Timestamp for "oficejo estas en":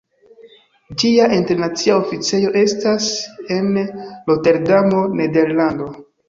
2.03-3.69